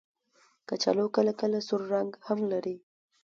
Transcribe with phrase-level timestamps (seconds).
[0.67, 2.75] کچالو کله کله سور رنګ هم لري